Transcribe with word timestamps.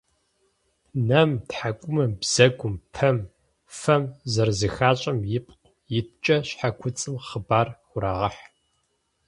Нэм, 1.07 1.31
тхьэкӏумэм, 1.49 2.11
бзэгум, 2.19 2.75
пэм, 2.93 3.17
фэм 3.79 4.03
зэрызыхащӏэм 4.31 5.19
ипкъ 5.37 5.59
иткӏэ 5.97 6.37
щхьэкуцӏым 6.47 7.15
хъыбар 7.25 7.67
«хурагъэхь». 7.87 8.41